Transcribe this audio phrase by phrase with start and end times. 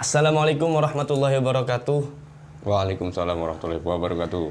[0.00, 2.00] Assalamualaikum warahmatullahi wabarakatuh.
[2.64, 4.48] Waalaikumsalam warahmatullahi wabarakatuh.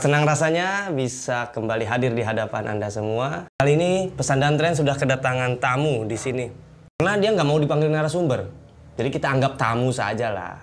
[0.00, 3.52] Senang rasanya bisa kembali hadir di hadapan Anda semua.
[3.60, 6.48] Kali ini Pesantren Tren sudah kedatangan tamu di sini.
[6.96, 8.48] Karena dia nggak mau dipanggil narasumber.
[8.96, 10.56] Jadi kita anggap tamu saja lah.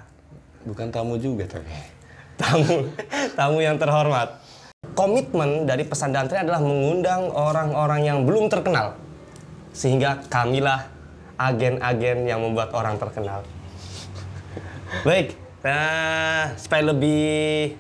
[0.66, 1.70] Bukan tamu juga tapi.
[2.34, 2.90] Tamu,
[3.38, 4.42] tamu yang terhormat.
[4.98, 9.03] Komitmen dari Pesantren Tren adalah mengundang orang-orang yang belum terkenal.
[9.74, 10.88] Sehingga kamilah
[11.36, 13.42] agen-agen yang membuat orang terkenal.
[15.02, 15.34] Baik,
[15.66, 17.74] nah supaya lebih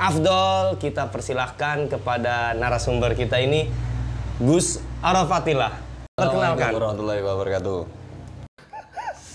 [0.00, 3.68] afdol kita persilahkan kepada narasumber kita ini
[4.40, 5.74] Gus Arafatillah.
[6.16, 6.72] Perkenalkan.
[6.74, 7.78] warahmatullahi wabarakatuh.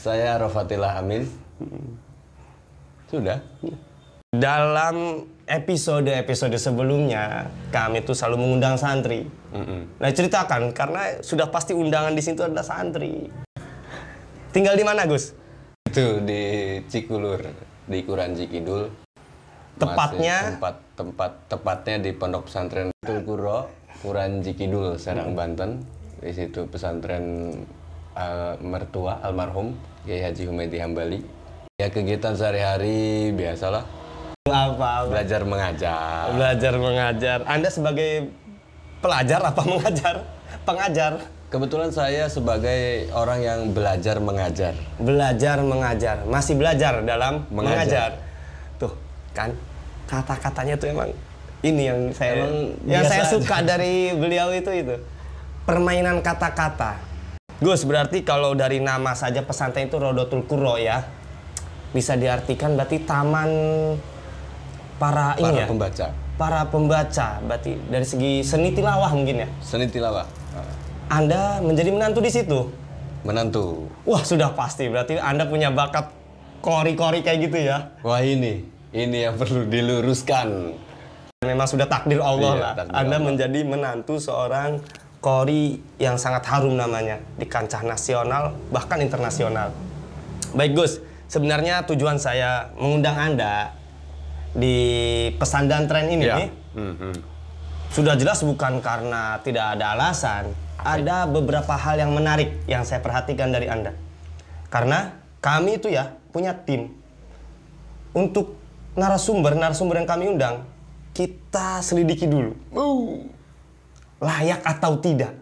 [0.04, 1.30] Saya Rofatillah Amin.
[3.08, 3.40] Sudah.
[4.34, 9.30] Dalam episode-episode sebelumnya kami tuh selalu mengundang santri.
[9.54, 10.02] Mm-mm.
[10.02, 13.30] Nah ceritakan karena sudah pasti undangan di situ adalah santri.
[14.50, 15.38] Tinggal di mana Gus?
[15.86, 17.46] Itu di Cikulur,
[17.86, 18.90] di Kuranji Kidul.
[19.78, 20.38] Tepatnya?
[20.42, 23.70] Masih tempat tempat tepatnya di Pondok Pesantren Tulkuro,
[24.02, 25.86] Kuranji Kidul, Serang Banten.
[26.18, 27.54] Di situ pesantren
[28.18, 29.78] eh, mertua almarhum
[30.10, 31.22] Kiai Haji Humedi Hambali.
[31.78, 33.86] Ya kegiatan sehari-hari biasalah,
[34.54, 35.08] Apa?
[35.08, 36.36] belajar mengajar.
[36.36, 37.38] Belajar mengajar.
[37.48, 38.28] Anda sebagai
[39.00, 40.16] pelajar apa mengajar?
[40.68, 41.12] Pengajar.
[41.48, 44.76] Kebetulan saya sebagai orang yang belajar mengajar.
[45.00, 46.28] Belajar mengajar.
[46.28, 47.72] Masih belajar dalam mengajar.
[47.88, 48.12] Mengajar.
[48.84, 48.92] Tuh,
[49.32, 49.56] kan
[50.12, 51.16] kata-katanya tuh emang
[51.64, 53.32] ini yang saya Emang yang saya aja.
[53.32, 55.00] suka dari beliau itu itu.
[55.64, 57.00] Permainan kata-kata.
[57.64, 61.00] Gus, berarti kalau dari nama saja pesantren itu Rodotul Kuro ya.
[61.96, 63.50] Bisa diartikan berarti taman
[65.04, 65.68] para ini Para ya.
[65.68, 66.08] pembaca.
[66.34, 67.28] Para pembaca.
[67.44, 69.48] Berarti dari segi seni tilawah mungkin ya.
[69.60, 70.24] Seni tilawah.
[71.12, 72.72] Anda menjadi menantu di situ.
[73.22, 73.92] Menantu.
[74.08, 74.88] Wah, sudah pasti.
[74.88, 76.08] Berarti Anda punya bakat
[76.64, 77.92] kori-kori kayak gitu ya.
[78.02, 80.80] Wah ini, ini yang perlu diluruskan.
[81.44, 82.74] Memang sudah takdir Allah Iya, lah.
[82.74, 83.28] takdir Anda Allah.
[83.28, 84.80] menjadi menantu seorang
[85.20, 89.76] kori yang sangat harum namanya di kancah nasional bahkan internasional.
[90.52, 93.76] Baik Gus, sebenarnya tujuan saya mengundang Anda
[94.54, 94.78] di
[95.38, 96.36] pesandan tren ini Ya.
[96.38, 97.14] nih, Mhm.
[97.90, 100.54] sudah jelas bukan karena tidak ada alasan.
[100.78, 103.96] Ada beberapa hal yang menarik yang saya perhatikan dari Anda.
[104.70, 106.92] Karena kami itu ya punya tim
[108.14, 108.58] untuk
[108.94, 110.66] narasumber-narasumber yang kami undang,
[111.14, 112.54] kita selidiki dulu.
[114.22, 115.34] Layak atau tidak.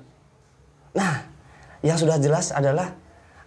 [0.95, 1.27] Nah,
[1.83, 2.95] yang sudah jelas adalah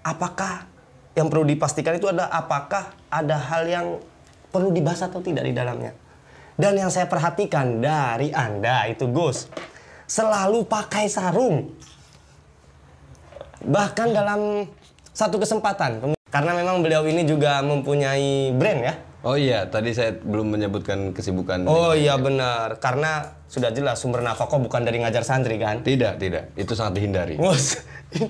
[0.00, 0.68] apakah
[1.14, 3.86] yang perlu dipastikan itu adalah apakah ada hal yang
[4.54, 5.90] perlu dibahas atau tidak di dalamnya.
[6.54, 9.50] Dan yang saya perhatikan dari Anda itu Gus,
[10.06, 11.74] selalu pakai sarung.
[13.66, 14.62] Bahkan dalam
[15.10, 18.94] satu kesempatan, karena memang beliau ini juga mempunyai brand ya.
[19.24, 21.64] Oh iya, tadi saya belum menyebutkan kesibukan.
[21.64, 25.80] Oh iya benar, karena sudah jelas sumber nafkah bukan dari ngajar santri kan.
[25.80, 26.52] Tidak, tidak.
[26.54, 27.40] Itu sangat dihindari.
[27.40, 27.80] Bos,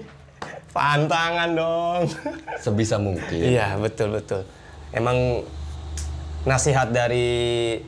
[0.77, 2.03] pantangan dong.
[2.62, 3.43] Sebisa mungkin.
[3.43, 4.47] Iya betul betul.
[4.95, 5.43] Emang
[6.44, 7.81] nasihat dari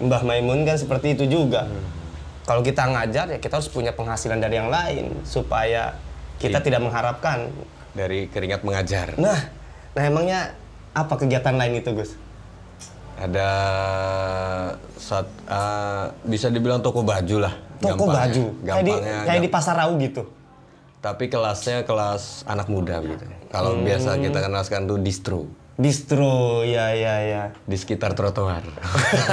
[0.00, 1.68] Mbah Maimun kan seperti itu juga.
[2.44, 5.96] Kalau kita ngajar ya kita harus punya penghasilan dari yang lain supaya
[6.36, 7.48] kita tidak mengharapkan.
[7.94, 9.14] Dari keringat mengajar.
[9.16, 9.38] Nah,
[9.94, 10.52] nah emangnya
[10.92, 12.12] apa kegiatan lain itu Gus?
[13.14, 13.48] Ada
[14.98, 17.54] saat eh, bisa dibilang toko baju lah.
[17.78, 18.18] Toko Gampangnya.
[18.18, 19.18] baju, kayak di, Gampangnya.
[19.24, 20.22] kayak di pasar rau gitu.
[20.98, 23.24] Tapi kelasnya kelas anak muda gitu.
[23.48, 23.84] Kalau Hmm.
[23.84, 27.42] biasa kita kenalkan tuh distro Distro, ya ya ya.
[27.66, 28.62] di sekitar trotoar.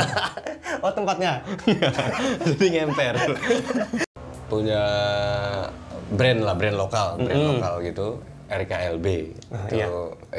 [0.83, 1.45] oh tempatnya.
[2.45, 3.15] Jadi ngemper.
[4.49, 4.83] Punya
[6.09, 8.07] brand lah, brand lokal, brand lokal gitu,
[8.49, 9.07] RKLB.
[9.69, 9.87] itu, iya.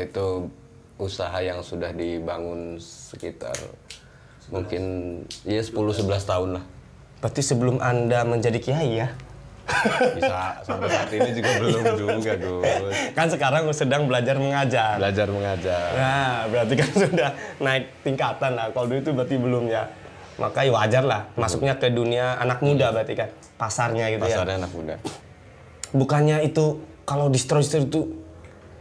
[0.03, 0.51] itu
[0.99, 3.55] usaha yang sudah dibangun sekitar
[4.53, 4.83] mungkin
[5.47, 6.65] ya 10 11 tahun lah.
[7.23, 9.09] Berarti sebelum anda menjadi kiai ya?
[10.17, 12.95] Bisa sampai saat ini juga belum juga, Gus.
[13.17, 14.97] Kan sekarang sedang belajar mengajar.
[14.99, 15.89] Belajar mengajar.
[15.95, 18.67] Nah, berarti kan sudah naik tingkatan lah.
[18.71, 19.83] Kalau dulu itu berarti belum ya.
[20.41, 21.23] Maka ya wajar lah.
[21.37, 23.29] Masuknya ke dunia anak muda berarti kan.
[23.61, 24.37] Pasarnya gitu ya.
[24.39, 24.95] Pasarnya anak muda.
[25.93, 28.01] Bukannya itu kalau distro-distro itu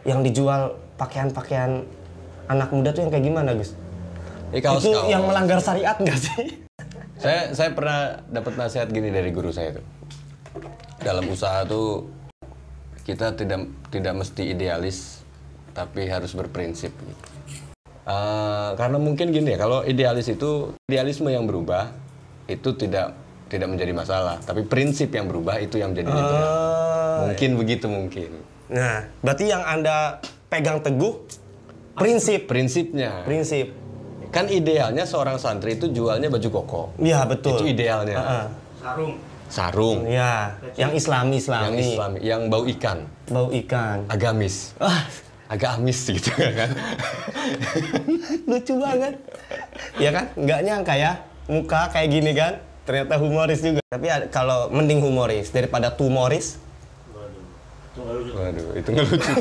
[0.07, 1.85] yang dijual pakaian-pakaian
[2.47, 3.75] anak muda tuh yang kayak gimana, Gus?
[4.51, 6.45] Ini kaos itu yang melanggar syariat nggak sih?
[7.21, 9.85] Saya saya pernah dapat nasihat gini dari guru saya tuh.
[10.97, 12.05] Dalam usaha tuh
[13.01, 15.25] kita tidak tidak mesti idealis,
[15.73, 16.93] tapi harus berprinsip.
[16.93, 17.25] gitu.
[18.01, 21.93] Eh, karena mungkin gini ya, kalau idealis itu idealisme yang berubah
[22.45, 23.13] itu tidak
[23.47, 28.31] tidak menjadi masalah, tapi prinsip yang berubah itu yang menjadi Eh, mungkin begitu mungkin.
[28.71, 31.27] Nah, berarti yang Anda pegang teguh
[31.93, 33.75] prinsip, Prinsipnya, prinsip.
[34.31, 36.83] kan idealnya seorang santri itu jualnya baju koko.
[36.97, 37.59] Iya, betul.
[37.59, 38.15] Itu idealnya.
[38.15, 38.45] Heeh.
[38.81, 39.13] sarung
[39.51, 44.07] Sarung, Ya, yang Islami yang Islami, Islami, yang bau ikan, bau ikan.
[44.07, 45.03] agamis, Ah,
[45.47, 46.71] agak amis gitu kan.
[48.45, 49.13] lucu banget.
[49.97, 50.25] Ya kan?
[50.33, 51.11] Nggak nyangka ya,
[51.45, 52.53] muka kayak gini kan.
[52.81, 53.83] Ternyata humoris juga.
[53.85, 56.55] Tapi ada- kalau mending humoris daripada tumoris.
[57.93, 59.31] Waduh, itu nggak lucu.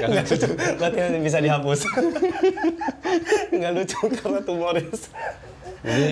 [0.00, 0.48] Nggak lucu.
[0.76, 1.80] Berarti bisa dihapus.
[3.54, 5.00] Nggak lucu karena tumoris.
[5.80, 6.08] Jadi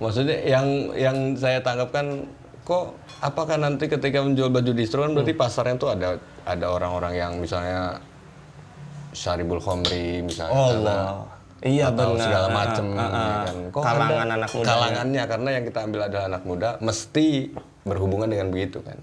[0.00, 0.66] maksudnya yang
[0.96, 2.24] yang saya tangkap kan
[2.64, 7.32] kok apakah nanti ketika menjual baju distro kan berarti pasarnya tuh ada ada orang-orang yang
[7.36, 8.00] misalnya
[9.12, 11.04] syaribul khomri misalnya Oh, Allah.
[11.60, 12.24] Iya atau benar.
[12.24, 13.40] segala Ah, ah, ya ah.
[13.44, 13.56] kan.
[13.68, 14.66] Kok Kalangan ada- anak muda.
[14.66, 17.26] Kalangannya karena yang kita ambil adalah anak muda mesti
[17.84, 18.96] berhubungan dengan begitu kan.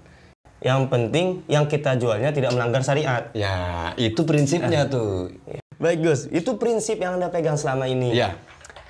[0.58, 3.30] Yang penting yang kita jualnya tidak melanggar syariat.
[3.30, 5.30] Ya, itu prinsipnya tuh.
[5.78, 8.10] Baik Gus, itu prinsip yang Anda pegang selama ini.
[8.10, 8.34] Ya.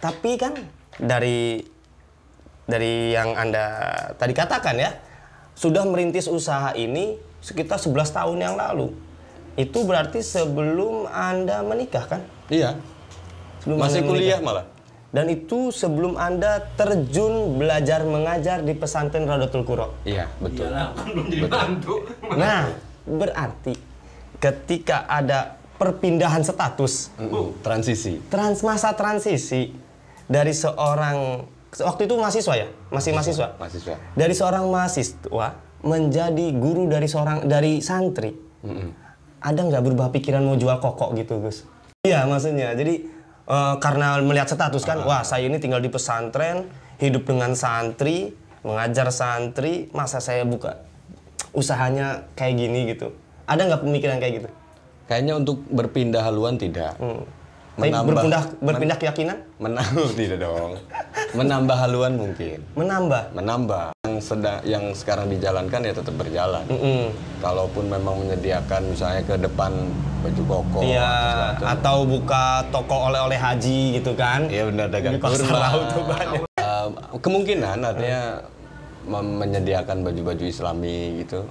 [0.01, 0.57] Tapi kan
[0.97, 1.61] dari
[2.69, 3.65] dari yang Anda
[4.15, 4.93] tadi katakan ya,
[5.57, 8.93] sudah merintis usaha ini sekitar 11 tahun yang lalu.
[9.57, 12.21] Itu berarti sebelum Anda menikah kan?
[12.47, 12.79] Iya.
[13.59, 14.47] Sebelum Masih Anda kuliah menikah.
[14.63, 14.67] malah.
[15.09, 19.89] Dan itu sebelum Anda terjun belajar mengajar di pesantren Radatul Qura.
[20.05, 20.69] Iya, betul.
[20.69, 21.95] iyalah kan belum jadi mantu
[22.37, 22.63] Nah,
[23.03, 23.73] berarti
[24.37, 28.21] ketika ada perpindahan status Mm-mm, Transisi.
[28.29, 29.73] trans masa transisi
[30.29, 33.95] dari seorang waktu itu mahasiswa ya masih mahasiswa Mahasiswa.
[34.17, 35.49] dari seorang mahasiswa
[35.85, 38.33] menjadi guru dari seorang dari santri
[38.65, 38.91] Mm-mm.
[39.39, 41.69] ada nggak berubah pikiran mau jual kokok gitu Gus
[42.03, 43.05] iya maksudnya jadi
[43.47, 46.67] eh, karena melihat status kan wah saya ini tinggal di pesantren
[46.99, 48.35] hidup dengan santri
[48.67, 50.83] mengajar santri masa saya buka
[51.55, 53.15] usahanya kayak gini gitu
[53.47, 54.51] ada nggak pemikiran kayak gitu
[55.09, 56.93] Kayaknya untuk berpindah haluan tidak.
[57.01, 57.25] Hmm.
[57.79, 60.75] Tapi berpindah berpindah keyakinan Menambah tidak dong.
[61.39, 62.59] Menambah haluan mungkin.
[62.75, 63.95] menambah Menambah.
[64.03, 66.65] Yang sedang yang sekarang dijalankan ya tetap berjalan.
[66.67, 67.15] Mm-mm.
[67.39, 69.71] Kalaupun memang menyediakan misalnya ke depan
[70.19, 71.15] baju koko Iya,
[71.63, 74.51] atau buka toko oleh-oleh haji gitu kan?
[74.51, 75.59] Iya benar dagang kurma.
[75.71, 76.43] laut tuh banyak.
[77.23, 78.23] Kemungkinan artinya
[79.09, 81.47] menyediakan baju-baju islami gitu.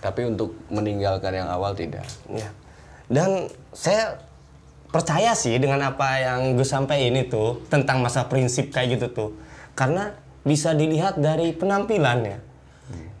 [0.00, 2.06] Tapi untuk meninggalkan yang awal tidak.
[2.32, 2.48] Iya.
[3.06, 4.18] Dan saya
[4.88, 9.30] percaya sih dengan apa yang Gus sampai ini tuh tentang masa prinsip kayak gitu tuh.
[9.76, 12.38] Karena bisa dilihat dari penampilannya.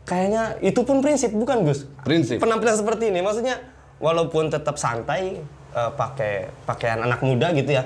[0.06, 1.82] Kayaknya itu pun prinsip bukan Gus?
[2.06, 2.38] Prinsip.
[2.38, 3.58] Penampilan seperti ini maksudnya
[3.98, 5.42] walaupun tetap santai
[5.74, 7.84] eh, pakai pakaian anak muda gitu ya.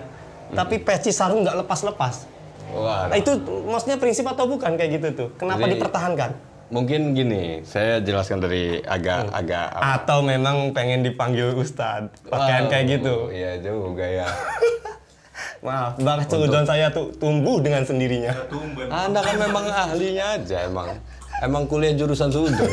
[0.50, 2.26] Tapi peci sarung nggak lepas-lepas.
[2.70, 3.34] Wah, Nah, itu
[3.66, 5.28] maksudnya prinsip atau bukan kayak gitu tuh?
[5.34, 6.30] Kenapa Jadi- dipertahankan?
[6.70, 9.38] Mungkin gini, saya jelaskan dari agak Hmm.
[9.38, 12.30] agak Atau memang pengen dipanggil Ustadz?
[12.30, 13.14] Pakaian Wow, kayak gitu?
[13.30, 14.26] Iya juga ya.
[15.66, 18.32] Maaf, bakat seudon saya tuh tumbuh dengan sendirinya.
[18.48, 20.96] tumben Anda kan memang ahlinya aja emang.
[21.40, 22.56] Emang kuliah jurusan sudon.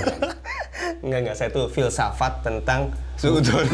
[0.98, 3.66] Enggak, enggak, saya tuh filsafat tentang Sudon.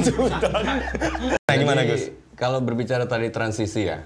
[1.48, 2.12] Nah, gimana Gus?
[2.36, 4.04] Kalau berbicara tadi transisi ya,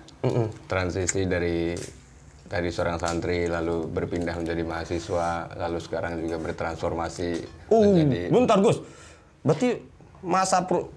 [0.69, 1.73] transisi dari
[2.47, 7.29] dari seorang santri lalu berpindah menjadi mahasiswa, lalu sekarang juga bertransformasi
[7.67, 8.79] Uh, menjadi bentar Gus.
[9.43, 9.83] Berarti
[10.23, 10.87] masa pro-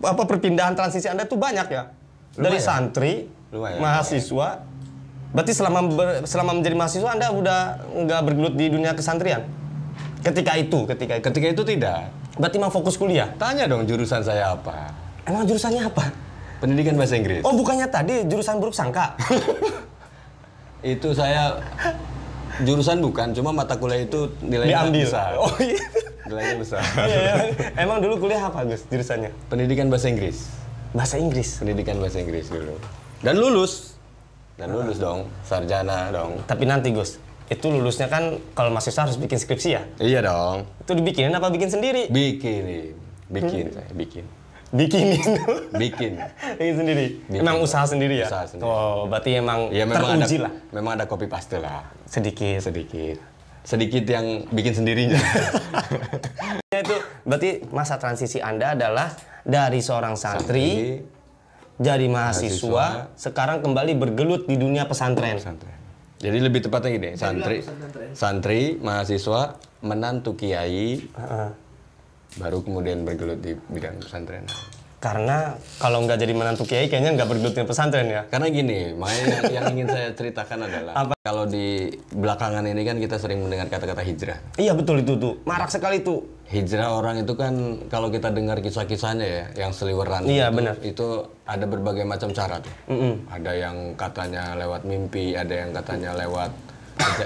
[0.00, 1.92] apa perpindahan transisi Anda tuh banyak ya?
[2.34, 2.64] Dari Lumayan.
[2.64, 4.48] santri, Lumayan, mahasiswa.
[5.30, 7.58] Berarti selama ber- selama menjadi mahasiswa Anda udah
[8.04, 9.44] nggak bergelut di dunia kesantrian?
[10.24, 11.24] Ketika itu, ketika itu.
[11.28, 12.08] ketika itu tidak.
[12.40, 13.28] Berarti memang fokus kuliah.
[13.36, 14.90] Tanya dong jurusan saya apa?
[15.28, 16.08] Emang jurusannya apa?
[16.58, 17.44] Pendidikan bahasa Inggris.
[17.44, 19.12] Oh, bukannya tadi jurusan buruk sangka.
[20.84, 21.64] Itu saya
[22.60, 25.08] jurusan bukan, cuma mata kuliah itu nilainya Diambil.
[25.08, 25.30] besar.
[25.40, 25.80] Oh iya.
[26.28, 26.82] Nilainya besar.
[27.08, 27.34] Iya, iya.
[27.80, 29.32] Emang dulu kuliah apa, Gus, jurusannya?
[29.48, 30.52] Pendidikan bahasa Inggris.
[30.92, 31.56] Bahasa Inggris.
[31.56, 32.76] Pendidikan bahasa Inggris dulu.
[33.24, 33.96] Dan lulus.
[34.54, 36.38] Dan lulus dong, sarjana dong.
[36.46, 37.18] Tapi nanti, Gus,
[37.50, 39.82] itu lulusnya kan kalau mahasiswa harus bikin skripsi ya?
[39.98, 40.68] Iya dong.
[40.84, 42.06] Itu dibikinin apa bikin sendiri?
[42.12, 42.94] Bikin,
[43.32, 44.24] bikin saya, bikin.
[44.74, 45.22] Bikinin.
[45.70, 46.12] Bikin.
[46.58, 47.06] bikin sendiri.
[47.24, 47.40] Bikin.
[47.40, 48.26] Emang usaha sendiri ya?
[48.26, 48.66] Usaha sendiri.
[48.66, 50.52] Oh, berarti emang Ya memang ada teruji lah.
[50.74, 51.86] memang ada copy paste lah.
[52.04, 52.58] Sedikit.
[52.58, 53.16] Sedikit.
[53.62, 55.20] Sedikit yang bikin sendirinya.
[56.68, 59.14] Ya, itu berarti masa transisi Anda adalah
[59.46, 60.98] dari seorang santri,
[61.78, 63.14] jadi mahasiswa, Mahasiswa.
[63.14, 65.38] sekarang kembali bergelut di dunia pesantren.
[65.38, 65.70] pesantren.
[66.18, 67.62] Jadi lebih tepatnya gini, santri,
[68.10, 69.54] santri, mahasiswa,
[69.86, 71.48] menantu kiai, Heeh.
[72.38, 74.46] Baru kemudian bergelut di bidang pesantren.
[75.04, 78.24] Karena kalau nggak jadi menantu kiai, kayaknya nggak bergelutin pesantren ya.
[78.24, 83.44] Karena gini, makanya yang, ingin saya ceritakan adalah kalau di belakangan ini kan kita sering
[83.44, 84.40] mendengar kata-kata hijrah.
[84.56, 86.24] Iya betul itu tuh, marak sekali tuh.
[86.48, 90.74] Hijrah orang itu kan kalau kita dengar kisah-kisahnya ya, yang seliweran Iya, itu, benar.
[90.80, 91.06] itu
[91.44, 92.72] ada berbagai macam cara tuh.
[92.88, 93.28] Mm-mm.
[93.28, 96.52] Ada yang katanya lewat mimpi, ada yang katanya lewat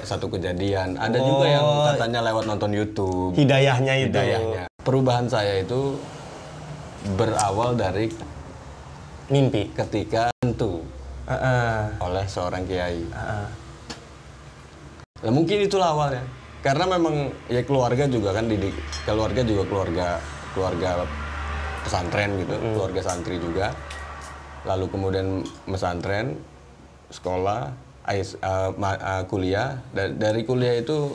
[0.03, 3.39] satu kejadian, ada juga yang katanya lewat nonton YouTube.
[3.39, 4.19] Hidayahnya itu.
[4.19, 4.65] Hidayahnya.
[4.89, 6.01] Perubahan saya itu
[7.13, 8.09] berawal dari
[9.29, 9.69] Mimpi.
[9.77, 10.81] ketika tentu
[11.29, 11.93] Heeh.
[12.01, 13.05] oleh seorang kiai.
[13.05, 13.47] Heeh.
[15.29, 16.25] Nah, mungkin itulah awalnya.
[16.65, 18.73] Karena memang ya keluarga juga kan didik
[19.05, 20.09] keluarga juga keluarga
[20.57, 21.05] keluarga
[21.85, 23.77] pesantren gitu, keluarga santri juga.
[24.65, 26.41] Lalu kemudian mesantren,
[27.13, 27.77] sekolah,
[28.09, 28.41] ais-
[28.81, 29.85] ma- eh, kuliah.
[29.93, 31.13] Da- dari kuliah itu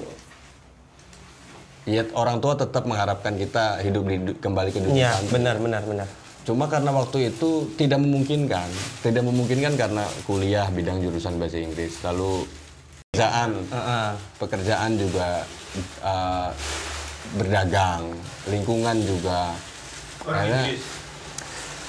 [1.84, 6.08] ya orang tua tetap mengharapkan kita hidup di kembali ke dunia Iya, benar benar benar.
[6.44, 8.68] Cuma karena waktu itu tidak memungkinkan,
[9.00, 12.44] tidak memungkinkan karena kuliah bidang jurusan bahasa Inggris, lalu
[13.12, 14.10] pekerjaan, Heeh.
[14.44, 15.28] pekerjaan juga
[16.04, 16.52] uh,
[17.40, 18.12] berdagang,
[18.52, 19.56] lingkungan juga,
[20.28, 20.64] akhirnya,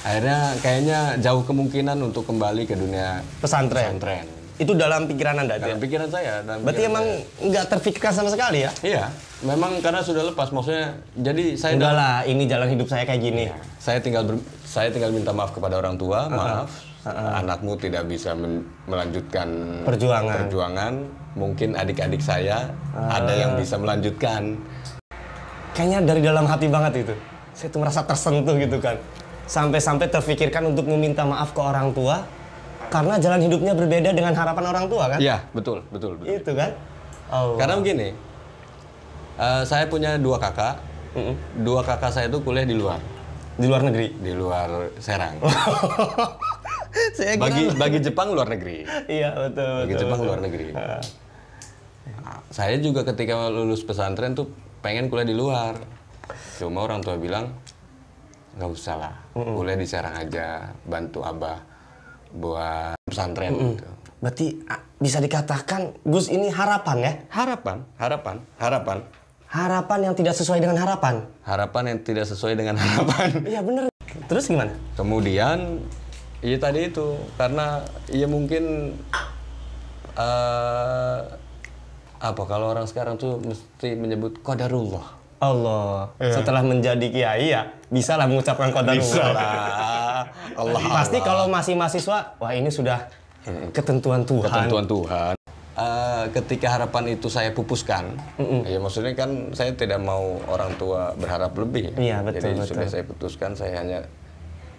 [0.07, 3.99] akhirnya kayaknya jauh kemungkinan untuk kembali ke dunia Pesantren.
[3.99, 4.27] pesantren.
[4.55, 5.67] Itu dalam pikiran Anda tuh ya?
[5.69, 7.05] Dalam pikiran saya, dalam Berarti pikiran emang
[7.43, 8.71] nggak terpikirkan sama sekali ya?
[8.83, 9.05] iya,
[9.41, 13.45] memang karena sudah lepas, maksudnya jadi saya Enggak lah, ini jalan hidup saya kayak gini.
[13.77, 16.71] saya tinggal ber- saya tinggal minta maaf kepada orang tua maaf
[17.05, 19.49] anakmu tidak bisa men- melanjutkan
[19.85, 20.35] Perjuangan.
[20.41, 20.93] perjuangan
[21.35, 24.57] mungkin adik-adik saya ada yang bisa melanjutkan
[25.75, 27.15] Kayaknya dari dalam hati banget itu.
[27.51, 28.95] Saya tuh merasa tersentuh gitu kan.
[29.45, 32.23] Sampai-sampai terfikirkan untuk meminta maaf ke orang tua
[32.89, 35.19] karena jalan hidupnya berbeda dengan harapan orang tua kan?
[35.19, 36.71] iya betul betul betul Itu kan?
[37.29, 37.57] Oh.
[37.57, 38.09] karena begini
[39.37, 40.79] eh, saya punya dua kakak
[41.57, 42.99] dua kakak saya itu kuliah di luar
[43.55, 44.11] di luar negeri.
[44.13, 44.67] di luar
[44.99, 45.39] Serang
[47.17, 50.01] saya kira- bagi bagi Jepang luar negeri Iya betul bagi betul.
[50.01, 51.01] Jepang luar negeri Nah,
[52.49, 54.47] saya juga ketika lulus pesantren tuh
[54.79, 55.75] pengen kuliah di luar.
[56.55, 57.51] Cuma orang tua bilang
[58.55, 61.59] nggak usah lah, kuliah di Serang aja, bantu abah
[62.35, 63.87] buat pesantren gitu.
[64.19, 67.13] Berarti ah, bisa dikatakan Gus ini harapan ya?
[67.31, 68.99] Harapan, harapan, harapan,
[69.47, 71.23] Harapan yang tidak sesuai dengan harapan.
[71.47, 73.29] harapan yang tidak sesuai dengan harapan.
[73.47, 73.87] Iya bener.
[74.27, 74.75] Terus gimana?
[74.99, 75.79] Kemudian,
[76.41, 78.95] iya tadi itu karena iya mungkin
[80.15, 81.19] eh
[82.19, 85.23] apa kalau orang sekarang tuh mesti menyebut qadarullah.
[85.39, 86.09] Allah.
[86.19, 89.29] Setelah menjadi kiai ya bisa lah mengucapkan qadarullah.
[89.29, 90.04] lah.
[90.55, 90.81] Allah.
[90.95, 93.09] Pasti kalau masih mahasiswa, wah ini sudah
[93.71, 94.47] ketentuan Tuhan.
[94.47, 95.35] ketentuan Tuhan.
[95.75, 98.15] Eh, ketika harapan itu saya pupuskan,
[98.63, 101.91] ya maksudnya kan saya tidak mau orang tua berharap lebih.
[101.95, 102.69] Iya, betul, Jadi betul.
[102.71, 103.99] sudah saya putuskan, saya hanya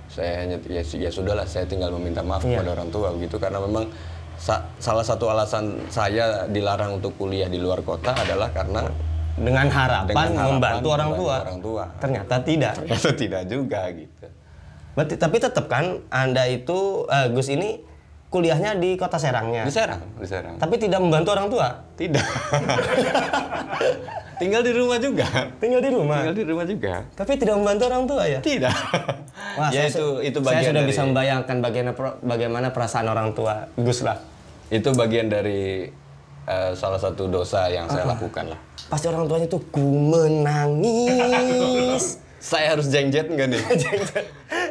[0.08, 2.64] saya hanya ya, ya sudahlah, saya tinggal meminta maaf Iya.
[2.64, 3.92] kepada orang tua begitu karena memang
[4.36, 8.88] sa- salah satu alasan saya dilarang untuk kuliah di luar kota adalah karena
[9.36, 11.36] Dengan harapan, Dengan harapan membantu orang membantu tua.
[11.44, 11.84] orang tua.
[12.00, 12.74] Ternyata tidak.
[12.80, 14.26] ternyata tidak juga gitu.
[14.96, 17.84] Berarti, tapi tetap kan Anda itu eh, Gus ini
[18.26, 19.64] kuliahnya di kota Serangnya.
[19.64, 20.56] Di Serang, di Serang.
[20.56, 21.68] Tapi tidak membantu orang tua.
[21.94, 22.20] Tidak.
[24.36, 25.24] Tinggal di rumah juga.
[25.58, 26.20] Tinggal di rumah.
[26.22, 26.94] Tinggal di rumah juga.
[27.10, 28.40] Tapi tidak membantu orang tua ya?
[28.40, 28.76] Tidak.
[29.58, 33.32] Wah, ya saya itu itu Saya bagian sudah dari bisa membayangkan bagaimana bagaimana perasaan orang
[33.32, 34.20] tua Gus lah.
[34.68, 35.88] itu bagian dari
[36.44, 38.12] eh, salah satu dosa yang saya Ah.
[38.12, 38.60] lakukan lah.
[38.86, 39.80] Pasti orang tuanya tuh ku
[40.12, 41.24] menangis.
[42.46, 43.62] Saya harus jengjet nggak nih?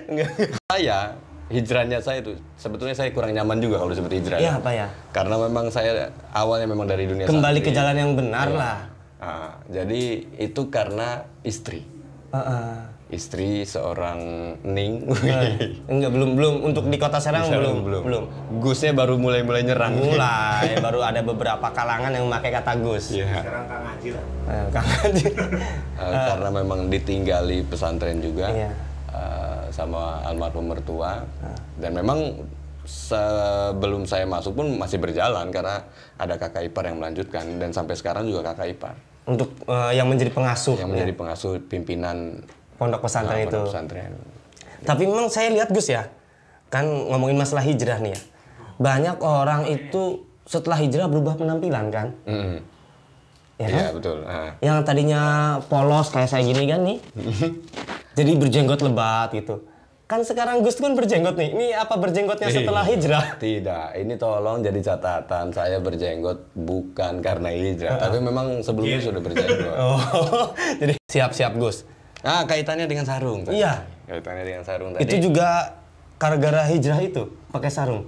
[0.07, 0.31] Enggak.
[0.67, 0.99] saya
[1.47, 4.39] hijrahnya saya itu sebetulnya saya kurang nyaman juga kalau disebut hijrah.
[4.39, 4.89] Ya apa ya?
[5.11, 7.79] Karena memang saya awalnya memang dari dunia Kembali ke santri.
[7.79, 8.79] jalan yang benar lah.
[9.19, 10.03] Ah, jadi
[10.35, 11.85] itu karena istri.
[12.31, 12.93] Heeh.
[13.05, 14.19] Istri seorang
[14.65, 15.07] Ning.
[15.87, 18.23] Enggak belum belum untuk di kota Serang belum belum.
[18.59, 19.95] Gusnya baru mulai-mulai nyerang.
[19.95, 23.15] Mulai baru ada beberapa kalangan yang memakai kata Gus.
[23.15, 23.45] Iya.
[24.45, 25.29] Eh, Kang Haji.
[25.31, 28.73] Eh, karena memang ditinggali pesantren juga Iya.
[29.75, 31.27] Sama almarhum mertua
[31.83, 32.47] dan memang
[32.87, 35.83] sebelum saya masuk pun masih berjalan karena
[36.15, 38.95] ada kakak ipar yang melanjutkan dan sampai sekarang juga kakak ipar
[39.27, 42.45] Untuk eh, yang menjadi pengasuh yang menjadi pengasuh pimpinan
[42.77, 43.57] pondok pesantren eh, itu.
[43.57, 44.13] pondok pesantren.
[44.85, 46.05] Tapi memang saya lihat Gus ya,
[46.69, 48.21] kan ngomongin masalah hijrah nih ya.
[48.77, 52.13] Banyak orang itu setelah hijrah berubah penampilan kan.
[52.29, 52.61] Mm.
[53.57, 53.81] Ya kan?
[53.81, 54.19] Iya betul.
[54.29, 54.53] Ah.
[54.61, 55.23] Yang tadinya
[55.73, 56.99] polos kayak saya gini kan nih.
[58.15, 59.67] jadi berjenggot lebat gitu.
[60.05, 61.51] Kan sekarang Gus kan berjenggot nih.
[61.57, 63.41] Ini apa berjenggotnya setelah hijrah?
[63.41, 69.75] Tidak, ini tolong jadi catatan saya berjenggot bukan karena hijrah, tapi memang sebelumnya sudah berjenggot.
[69.81, 71.89] Oh, jadi siap-siap Gus.
[72.21, 73.45] Ah, kaitannya dengan sarung.
[73.49, 73.61] tadi.
[73.61, 73.85] Iya.
[74.05, 75.09] Kaitannya dengan sarung tadi.
[75.09, 75.81] Itu juga
[76.21, 78.05] gara-gara hijrah itu pakai sarung.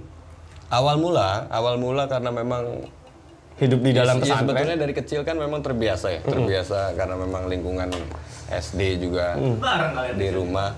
[0.67, 2.91] awal mula, awal mula karena memang
[3.57, 4.53] Hidup di dalam Iya, pesantren.
[4.53, 7.89] sebetulnya dari kecil kan memang terbiasa ya, terbiasa karena memang lingkungan
[8.53, 9.33] SD juga
[10.13, 10.77] di rumah.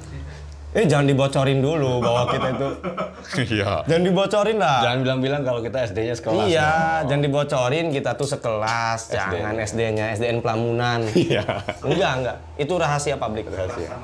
[0.69, 2.69] Eh jangan dibocorin dulu bahwa kita itu.
[3.57, 3.81] Iya.
[3.89, 4.79] Jangan dibocorin lah.
[4.85, 6.45] Jangan bilang-bilang kalau kita SD-nya sekelas.
[6.45, 6.69] iya,
[7.01, 7.09] no.
[7.09, 11.09] jangan dibocorin kita tuh sekelas, jangan SD-nya, SDN Pelamunan.
[11.17, 11.65] Iya.
[11.81, 12.37] enggak, enggak.
[12.61, 13.49] Itu rahasia publik.
[13.49, 13.89] Rahasia.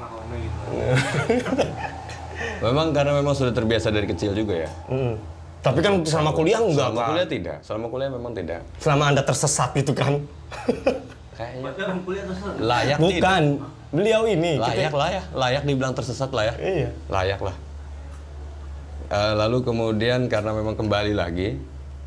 [2.66, 4.70] memang karena memang sudah terbiasa dari kecil juga ya.
[4.90, 5.16] Mm.
[5.66, 7.08] Tapi kan selama kuliah enggak, Selama Pak.
[7.10, 8.62] kuliah tidak, selama kuliah memang tidak.
[8.78, 10.14] Selama Anda tersesat itu kan.
[11.34, 11.72] Kayaknya
[12.62, 13.02] layak tidak.
[13.02, 13.44] Bukan.
[13.92, 14.52] Beliau ini.
[14.56, 16.54] kita- Layak lah ya, layak dibilang tersesat lah ya.
[16.56, 16.90] Iya.
[17.08, 17.56] Layak lah.
[19.08, 21.58] Eh, lalu kemudian karena memang kembali lagi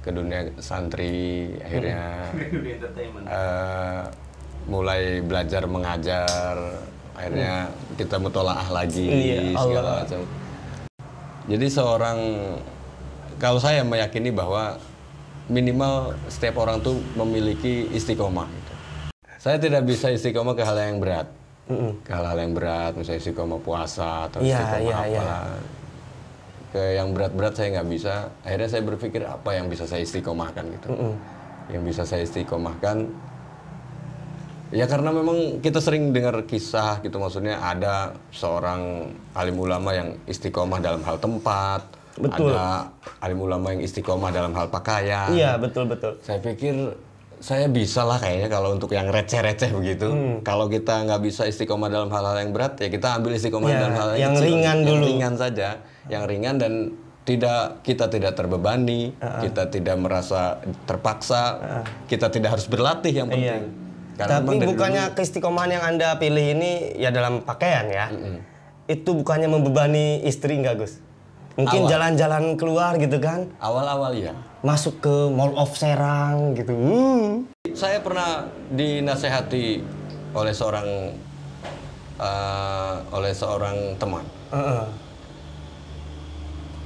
[0.00, 2.30] ke dunia santri, akhirnya
[3.28, 4.00] eh,
[4.66, 6.56] mulai belajar mengajar,
[7.12, 9.98] akhirnya kita mutolaah lagi Iya, segala Allah.
[10.02, 10.20] macam.
[11.48, 12.18] Jadi seorang
[13.38, 14.76] kalau saya meyakini bahwa
[15.48, 18.46] minimal setiap orang tuh memiliki istiqomah.
[18.50, 18.72] gitu.
[19.38, 21.30] Saya tidak bisa istiqomah ke hal yang berat,
[22.04, 25.06] ke hal-hal yang berat, misalnya istiqomah puasa atau Iya, istiqomah iya, apa.
[25.08, 25.36] iya.
[26.68, 28.14] Ke yang berat-berat saya nggak bisa.
[28.44, 30.88] Akhirnya saya berpikir apa yang bisa saya istiqomahkan gitu.
[31.72, 33.08] Yang bisa saya istiqomahkan
[34.68, 40.76] Ya karena memang kita sering dengar kisah gitu maksudnya ada seorang alim ulama yang istiqomah
[40.76, 41.88] dalam hal tempat,
[42.18, 42.52] Betul.
[42.52, 42.90] ada
[43.22, 45.30] alim ulama yang istiqomah dalam hal pakaian.
[45.30, 46.18] Iya, betul betul.
[46.22, 46.98] Saya pikir
[47.38, 50.10] saya bisa lah kayaknya kalau untuk yang receh-receh begitu.
[50.10, 50.36] Hmm.
[50.42, 53.94] Kalau kita nggak bisa istiqomah dalam hal-hal yang berat ya kita ambil istiqomah Ya, dalam
[53.94, 55.04] hal yang kecil, ringan yang dulu.
[55.06, 55.68] ringan saja,
[56.10, 56.72] yang ringan dan
[57.22, 60.58] tidak kita tidak terbebani, kita tidak merasa
[60.88, 61.42] terpaksa,
[62.08, 63.68] kita tidak harus berlatih yang penting.
[63.68, 63.86] Iya.
[64.18, 68.10] Karena Tapi bukannya keistiqomahan yang Anda pilih ini ya dalam pakaian ya.
[68.88, 70.98] Itu bukannya membebani istri enggak, Gus?
[71.58, 73.50] Mungkin jalan-jalan keluar gitu kan.
[73.58, 74.30] awal-awal ya.
[74.62, 76.70] Masuk ke Mall of Serang gitu.
[76.70, 77.42] Uh.
[77.74, 79.82] Saya pernah dinasehati
[80.30, 80.86] oleh seorang
[82.16, 84.22] eh, oleh seorang teman.
[84.50, 84.86] Heeh.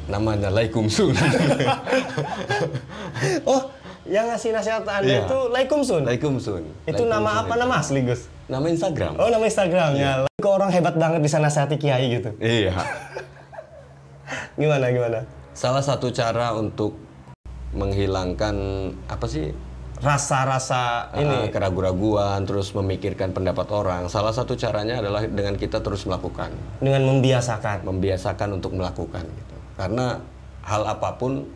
[0.08, 1.12] Namanya Laikumsun.
[3.44, 3.70] Oh,
[4.02, 5.20] yang ngasih nasihat Anda Iya.
[5.22, 6.02] itu Laikumsun.
[6.02, 6.62] Laikumsun.
[6.84, 8.26] Itu nama apa nama asli, Gus?
[8.48, 9.14] Nama Instagram.
[9.14, 10.26] Oh, nama Instagramnya.
[10.34, 12.34] Kok orang hebat banget bisa nasihati kiai gitu.
[12.36, 12.72] Iya.
[14.62, 15.20] Gimana gimana?
[15.58, 16.94] Salah satu cara untuk
[17.74, 18.54] menghilangkan
[19.10, 19.50] apa sih
[20.02, 24.10] Rasa-rasa ini ini keraguan-raguan terus memikirkan pendapat orang.
[24.10, 26.50] Salah satu caranya adalah dengan kita terus melakukan,
[26.82, 27.86] dengan membiasakan.
[27.86, 29.56] membiasakan untuk melakukan gitu.
[29.78, 30.18] Karena
[30.66, 31.46] hal apa pun,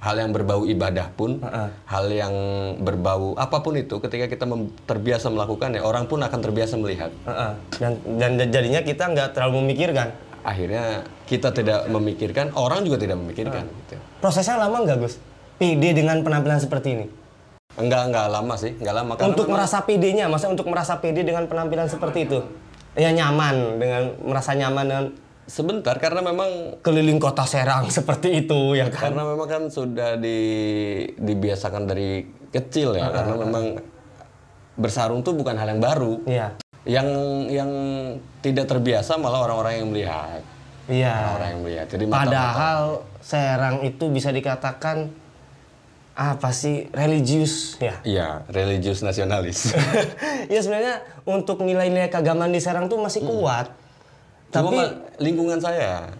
[0.00, 1.44] hal yang berbau ibadah pun,
[1.84, 2.32] hal yang
[2.80, 4.48] berbau apa pun itu, ketika kita
[4.88, 7.12] terbiasa melakukannya, orang pun akan terbiasa melihat.
[7.28, 7.52] Heeh.
[7.84, 10.29] Dan dan jadinya kita nggak terlalu memikirkan.
[10.40, 10.84] Akhirnya
[11.24, 13.64] kita tidak memikirkan, orang juga tidak memikirkan.
[13.66, 13.96] Gitu.
[14.18, 15.20] Prosesnya lama nggak Gus?
[15.56, 17.06] PD dengan penampilan seperti ini.
[17.76, 19.12] Enggak, enggak lama sih, enggak lama.
[19.14, 22.38] Karena untuk memang- merasa PD-nya, maksudnya untuk merasa PD dengan penampilan seperti itu.
[22.92, 25.04] Ya nyaman dengan merasa nyaman dengan
[25.46, 29.10] sebentar karena memang keliling kota Serang seperti itu ya kan.
[29.10, 30.38] karena memang kan sudah di,
[31.14, 33.64] dibiasakan dari kecil ya karena memang
[34.74, 36.54] bersarung tuh bukan hal yang baru Iya.
[36.82, 37.06] Yang
[37.46, 37.70] yang
[38.40, 40.40] tidak terbiasa malah orang-orang yang melihat
[40.88, 41.36] Iya.
[41.36, 42.82] orang yang melihat jadi Padahal
[43.20, 45.12] Serang itu bisa dikatakan
[46.12, 47.96] apa sih religius ya.
[48.02, 49.70] iya religius nasionalis
[50.52, 53.70] ya sebenarnya untuk nilai-nilai keagamaan di Serang tuh masih kuat.
[54.50, 56.10] cuma Tapi Pak, lingkungan saya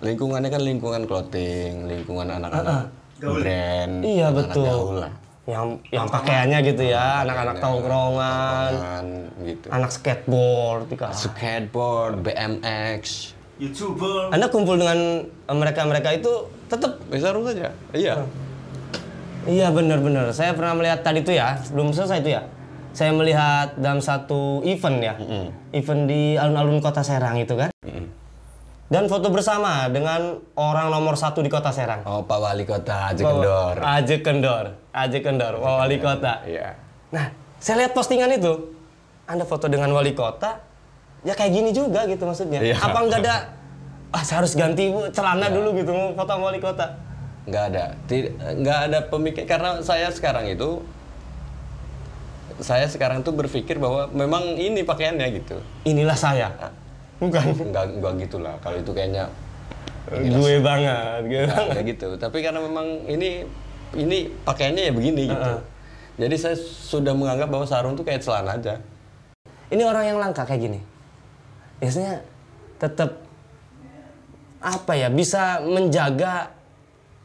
[0.00, 2.88] lingkungannya kan lingkungan clothing lingkungan anak-anak
[3.20, 4.64] brand Iya, anak-anak betul.
[4.66, 5.12] gaul lah
[5.50, 9.06] yang yang pakaiannya gitu ya, anak-anak tongkrongan, Kan,
[9.42, 11.10] gitu anak skateboard, tika.
[11.10, 14.32] skateboard BMX YouTuber.
[14.32, 18.24] Anda kumpul dengan mereka-mereka itu tetap Bersarung saja iya
[19.48, 20.36] Iya benar-benar.
[20.36, 22.44] Saya pernah melihat tadi itu ya, belum selesai itu ya.
[22.92, 25.14] Saya melihat dalam satu event ya,
[25.72, 27.72] event di alun-alun kota Serang itu kan.
[28.90, 32.02] Dan foto bersama dengan orang nomor satu di kota Serang.
[32.02, 33.74] Oh, Pak Wali Kota Aji Kendor.
[33.80, 36.42] Aje Kendor, Aje Kendor, wali kota.
[36.42, 36.74] Iya.
[37.14, 37.30] Nah,
[37.62, 38.74] saya lihat postingan itu.
[39.30, 40.58] Anda foto dengan wali kota,
[41.22, 42.58] ya kayak gini juga gitu maksudnya.
[42.58, 42.74] Iya.
[42.82, 43.54] Apa nggak ada,
[44.10, 46.98] ah saya harus ganti celana dulu gitu mau foto sama wali kota.
[47.46, 47.84] Nggak ada.
[48.58, 50.82] Nggak ada pemikir karena saya sekarang itu
[52.58, 55.62] saya sekarang tuh berpikir bahwa memang ini pakaiannya gitu.
[55.86, 56.50] Inilah saya.
[57.22, 57.54] Bukan.
[57.70, 58.58] Enggak enggak gitulah.
[58.58, 59.30] Kalau itu kayaknya
[60.10, 61.82] gue banget, gue nggak banget.
[61.94, 62.08] gitu.
[62.18, 63.46] Tapi karena memang ini
[63.96, 65.52] ini pakaiannya ya begini gitu.
[66.20, 68.76] Jadi saya sudah menganggap bahwa sarung tuh kayak celana aja.
[69.70, 70.80] Ini orang yang langka kayak gini.
[71.80, 72.20] biasanya
[72.76, 73.24] tetap
[74.60, 76.52] apa ya bisa menjaga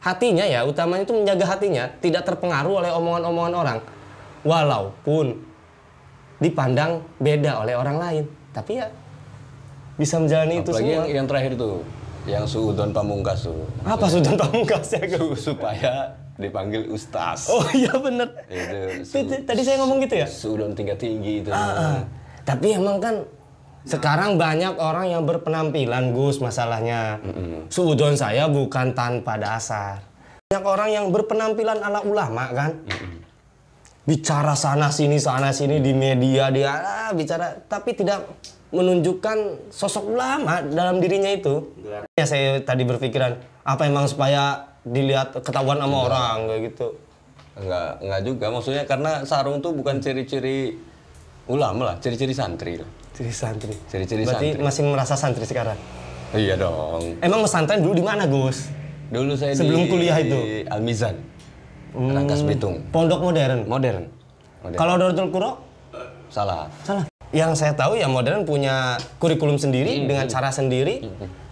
[0.00, 3.78] hatinya ya utamanya itu menjaga hatinya tidak terpengaruh oleh omongan-omongan orang
[4.40, 5.36] walaupun
[6.40, 8.24] dipandang beda oleh orang lain
[8.56, 8.88] tapi ya
[10.00, 11.80] bisa menjalani itu Apalagi semua yang, yang terakhir tuh,
[12.28, 13.64] yang suudon pamungkas tuh.
[13.84, 15.04] apa sudah pamungkas ya
[15.36, 15.92] supaya
[16.36, 17.48] dipanggil ustaz.
[17.48, 18.28] oh iya bener
[19.00, 21.50] Itu tadi saya ngomong gitu ya suudon tingkat tinggi itu.
[21.52, 22.04] Ah,
[22.44, 23.24] tapi emang kan
[23.86, 27.22] sekarang banyak orang yang berpenampilan Gus masalahnya.
[27.72, 30.02] Suudon saya bukan tanpa dasar.
[30.50, 32.84] Banyak orang yang berpenampilan ala ulama kan.
[34.06, 38.22] Bicara sana sini sana sini di media dia ah, bicara tapi tidak
[38.70, 41.74] menunjukkan sosok ulama dalam dirinya itu.
[42.14, 46.88] Ya saya tadi berpikiran apa emang supaya dilihat ketahuan sama orang kayak gitu.
[47.58, 48.46] Enggak, enggak juga.
[48.54, 50.78] Maksudnya karena sarung tuh bukan ciri-ciri
[51.50, 52.90] ulama lah, ciri-ciri santri lah.
[53.16, 53.74] Ciri santri.
[53.90, 54.62] Ciri-ciri Berarti santri.
[54.62, 55.78] masih merasa santri sekarang.
[56.36, 57.18] Iya dong.
[57.22, 58.68] Emang pesantren dulu di mana, Gus?
[59.08, 60.66] Dulu saya Sebelum di kuliah itu?
[60.66, 61.16] Al Mizan.
[61.96, 62.82] Rangkas Bitung.
[62.92, 63.64] Pondok modern.
[63.64, 64.04] Modern.
[64.60, 64.78] Modern.
[64.78, 65.56] Kalau Darul Qura
[66.28, 66.68] Salah.
[66.82, 67.06] salah.
[67.30, 71.06] Yang saya tahu ya modern punya kurikulum sendiri dengan cara sendiri.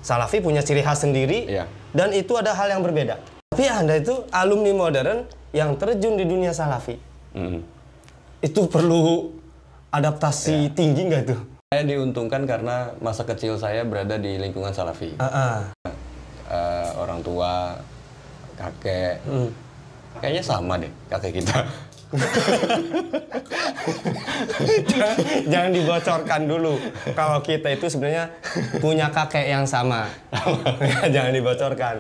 [0.05, 1.49] Salafi punya ciri khas sendiri.
[1.49, 1.65] Iya.
[1.95, 3.23] Dan itu ada hal yang berbeda.
[3.55, 6.99] Tapi Anda itu alumni modern yang terjun di dunia salafi.
[7.39, 7.63] Mm.
[8.43, 9.31] Itu perlu
[9.95, 11.37] adaptasi tinggi nggak itu?
[11.71, 15.15] Saya diuntungkan karena masa kecil saya berada di lingkungan salafi.
[15.23, 15.59] Ah, ah.
[16.51, 17.79] Eh, orang tua,
[18.59, 19.51] kakek, Hmm.
[20.19, 21.63] kayaknya sama deh kakek kita.
[24.89, 25.17] Jangan,
[25.53, 26.75] jangan dibocorkan dulu.
[27.13, 28.31] Kalau kita itu sebenarnya
[28.79, 30.07] punya kakek yang sama.
[30.83, 31.95] Ya, jangan dibocorkan.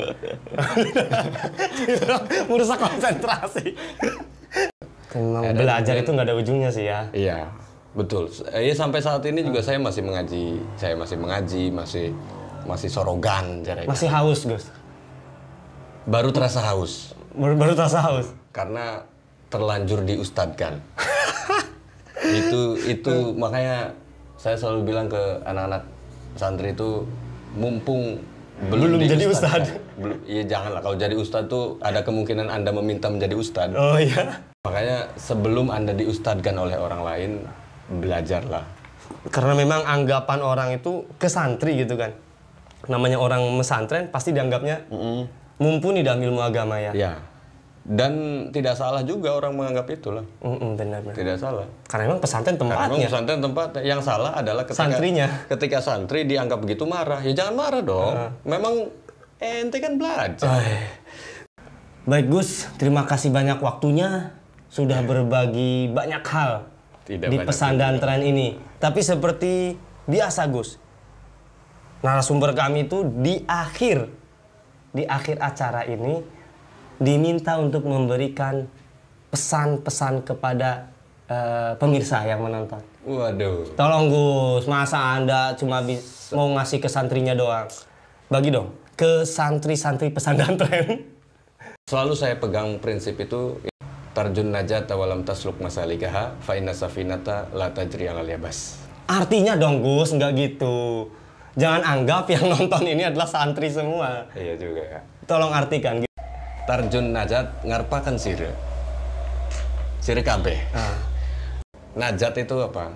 [2.50, 3.74] Merusak konsentrasi.
[5.14, 7.06] Memang Ada- belajar itu nggak ada ujungnya sih ya.
[7.14, 7.38] Iya,
[7.94, 8.30] betul.
[8.50, 12.06] Ya sampai saat ini juga saya masih mengaji, saya masih mengaji, masih
[12.64, 14.64] masih sorogan cara masih haus Gus.
[16.08, 17.12] Baru terasa haus.
[17.36, 18.32] Baru, baru terasa haus.
[18.52, 19.04] Karena
[19.48, 20.80] terlanjur diustadkan.
[22.24, 23.92] itu itu makanya
[24.34, 25.82] saya selalu bilang ke anak-anak
[26.34, 27.04] santri itu
[27.52, 28.16] mumpung
[28.64, 29.66] belum, Belum jadi ustad.
[29.94, 33.74] Belum, iya janganlah kalau jadi ustad tuh ada kemungkinan anda meminta menjadi ustad.
[33.74, 37.30] oh iya Makanya sebelum anda diustadkan oleh orang lain
[37.90, 38.64] belajarlah.
[39.26, 42.14] karena memang anggapan orang itu ke santri gitu kan
[42.84, 44.88] namanya orang mesantren pasti dianggapnya
[45.56, 47.12] mumpuni dalam ilmu agama ya Ya.
[47.84, 48.12] Dan
[48.48, 50.24] tidak salah juga orang menganggap itulah.
[50.40, 51.68] Mm-mm, benar benar Tidak salah.
[51.84, 55.28] karena memang pesantren Karena memang tempatnya pesantren tempat yang salah adalah ketika Santrinya.
[55.52, 57.20] ketika santri dianggap begitu marah.
[57.20, 58.14] Ya jangan marah dong.
[58.48, 58.88] Memang
[59.36, 60.48] ente kan belajar.
[60.48, 60.80] Ay.
[62.04, 64.32] Baik Gus, terima kasih banyak waktunya
[64.72, 66.68] sudah berbagi banyak hal
[67.04, 68.56] Tidak di pesantren ini.
[68.80, 70.80] Tapi seperti biasa Gus,
[72.00, 74.08] narasumber kami itu di akhir
[74.88, 76.20] di akhir acara ini
[77.04, 78.64] diminta untuk memberikan
[79.28, 80.88] pesan-pesan kepada
[81.28, 82.80] eh, pemirsa yang menonton.
[83.04, 83.76] Waduh.
[83.76, 87.68] Tolong Gus, masa Anda cuma bis- mau ngasih ke santrinya doang?
[88.32, 91.04] Bagi dong ke santri-santri pesantren.
[91.84, 93.60] Selalu saya pegang prinsip itu
[94.16, 98.80] tarjun najat walam tasluk masalikaha fa inna safinata la tajri alal yabas.
[99.04, 101.10] Artinya dong Gus, nggak gitu.
[101.60, 104.24] Jangan anggap yang nonton ini adalah santri semua.
[104.32, 105.00] Iya juga ya.
[105.28, 106.02] Tolong artikan.
[106.64, 108.48] Tarjun najat ngarpakan sire.
[110.00, 110.56] Sire kabeh.
[110.72, 110.96] Ah,
[111.94, 112.90] Najat itu apa?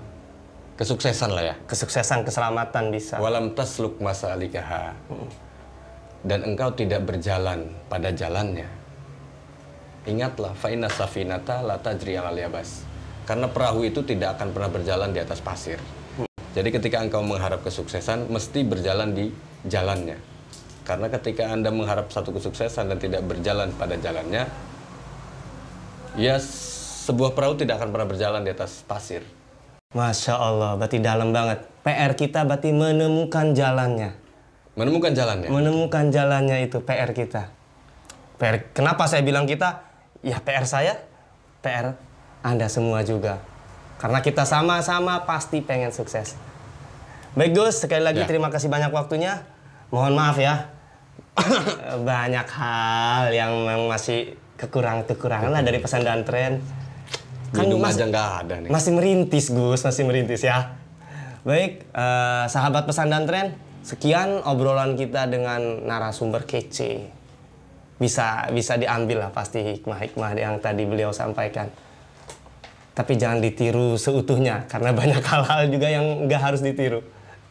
[0.74, 1.54] Kesuksesan lah ya.
[1.68, 3.20] kesuksesan, keselamatan bisa.
[3.20, 4.94] Walam tasluk masalikaha.
[6.24, 8.66] Dan engkau tidak berjalan pada jalannya.
[10.08, 12.82] Ingatlah, fa inna safinata la tajri yabas.
[13.28, 15.76] Karena perahu itu tidak akan pernah berjalan di atas pasir.
[16.56, 19.28] Jadi ketika engkau mengharap kesuksesan, mesti berjalan di
[19.68, 20.16] jalannya.
[20.88, 24.48] Karena ketika Anda mengharap satu kesuksesan dan tidak berjalan pada jalannya,
[26.16, 29.20] ya sebuah perahu tidak akan pernah berjalan di atas pasir.
[29.92, 31.60] Masya Allah, berarti dalam banget.
[31.84, 34.16] PR kita berarti menemukan jalannya.
[34.80, 35.48] Menemukan jalannya.
[35.52, 37.52] Menemukan jalannya itu PR kita.
[38.40, 39.84] PR, kenapa saya bilang kita?
[40.24, 41.04] Ya PR saya,
[41.60, 42.00] PR
[42.40, 43.44] Anda semua juga.
[44.00, 46.32] Karena kita sama-sama pasti pengen sukses.
[47.36, 48.28] Baik Gus, sekali lagi Ya.
[48.30, 49.44] terima kasih banyak waktunya.
[49.92, 50.77] Mohon maaf ya.
[52.02, 53.52] Banyak hal yang
[53.86, 56.52] masih kekurangan-kekurangan lah dari pesantren tren.
[57.54, 58.70] Minum mas- aja nggak ada nih.
[58.70, 60.76] masih merintis Gus, masih merintis ya.
[61.46, 67.08] Baik, eh, sahabat pesan dan tren, sekian obrolan kita dengan narasumber kece.
[67.96, 71.72] Bisa bisa diambil lah pasti hikmah-hikmah yang tadi beliau sampaikan.
[72.92, 77.00] Tapi jangan ditiru seutuhnya karena banyak hal-hal juga yang nggak harus ditiru.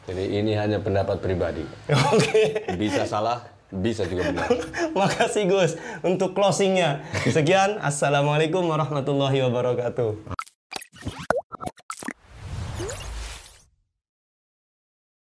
[0.08, 1.66] Jadi ini hanya pendapat pribadi.
[2.14, 2.70] Oke.
[2.80, 4.50] Bisa salah, bisa juga benar.
[5.00, 5.72] Makasih Gus
[6.06, 7.04] untuk closingnya.
[7.28, 10.37] Sekian, Assalamualaikum warahmatullahi wabarakatuh.